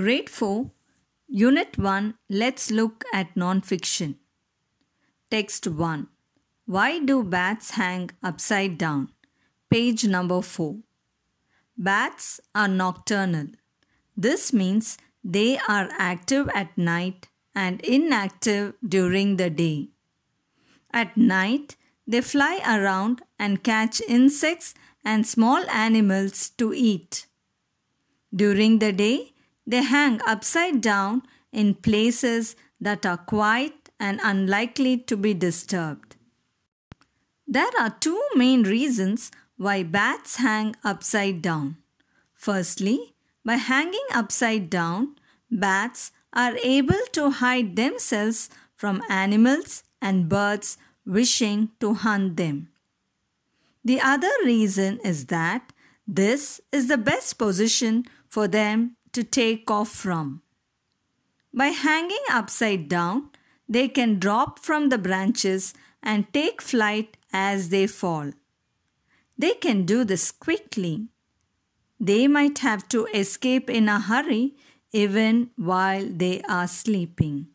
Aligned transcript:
Grade 0.00 0.30
4, 0.30 0.70
Unit 1.28 1.76
1, 1.76 2.14
let's 2.30 2.70
look 2.70 3.04
at 3.12 3.34
nonfiction. 3.34 4.14
Text 5.30 5.66
1 5.66 6.08
Why 6.64 7.00
do 7.00 7.22
bats 7.22 7.72
hang 7.72 8.08
upside 8.22 8.78
down? 8.78 9.10
Page 9.68 10.06
number 10.06 10.40
4. 10.40 10.76
Bats 11.76 12.40
are 12.54 12.66
nocturnal. 12.66 13.48
This 14.16 14.54
means 14.54 14.96
they 15.22 15.58
are 15.68 15.90
active 15.98 16.48
at 16.54 16.78
night 16.78 17.28
and 17.54 17.82
inactive 17.82 18.72
during 18.82 19.36
the 19.36 19.50
day. 19.50 19.90
At 20.94 21.14
night, 21.18 21.76
they 22.06 22.22
fly 22.22 22.62
around 22.66 23.20
and 23.38 23.62
catch 23.62 24.00
insects 24.08 24.72
and 25.04 25.26
small 25.26 25.68
animals 25.68 26.48
to 26.56 26.72
eat. 26.72 27.26
During 28.34 28.78
the 28.78 28.92
day, 28.92 29.34
they 29.66 29.82
hang 29.82 30.20
upside 30.26 30.80
down 30.80 31.22
in 31.52 31.74
places 31.74 32.56
that 32.80 33.04
are 33.04 33.16
quiet 33.16 33.90
and 33.98 34.20
unlikely 34.22 34.96
to 34.96 35.16
be 35.16 35.34
disturbed. 35.34 36.16
There 37.46 37.70
are 37.78 37.90
two 37.90 38.22
main 38.34 38.62
reasons 38.62 39.30
why 39.56 39.82
bats 39.82 40.36
hang 40.36 40.76
upside 40.84 41.42
down. 41.42 41.76
Firstly, 42.32 43.14
by 43.44 43.56
hanging 43.56 44.06
upside 44.14 44.70
down, 44.70 45.16
bats 45.50 46.12
are 46.32 46.56
able 46.62 47.02
to 47.12 47.30
hide 47.30 47.76
themselves 47.76 48.48
from 48.76 49.02
animals 49.10 49.82
and 50.00 50.28
birds 50.28 50.78
wishing 51.04 51.70
to 51.80 51.94
hunt 51.94 52.36
them. 52.36 52.68
The 53.84 54.00
other 54.00 54.30
reason 54.44 55.00
is 55.04 55.26
that 55.26 55.72
this 56.06 56.60
is 56.72 56.88
the 56.88 56.98
best 56.98 57.38
position 57.38 58.04
for 58.28 58.48
them 58.48 58.96
to 59.12 59.22
take 59.22 59.70
off 59.70 59.88
from. 59.88 60.42
By 61.52 61.68
hanging 61.68 62.24
upside 62.30 62.88
down, 62.88 63.30
they 63.68 63.88
can 63.88 64.18
drop 64.18 64.58
from 64.58 64.88
the 64.88 64.98
branches 64.98 65.74
and 66.02 66.32
take 66.32 66.62
flight 66.62 67.16
as 67.32 67.68
they 67.68 67.86
fall. 67.86 68.32
They 69.38 69.54
can 69.54 69.84
do 69.84 70.04
this 70.04 70.30
quickly. 70.30 71.08
They 71.98 72.26
might 72.26 72.58
have 72.58 72.88
to 72.88 73.06
escape 73.14 73.68
in 73.70 73.88
a 73.88 74.00
hurry 74.00 74.54
even 74.92 75.50
while 75.56 76.06
they 76.06 76.42
are 76.48 76.66
sleeping. 76.66 77.48